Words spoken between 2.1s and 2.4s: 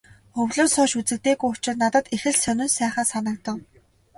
их л